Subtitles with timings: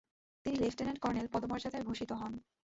[0.45, 2.33] তিনি lieutenant colonel পদমর্যাদায় ভূষিত হন।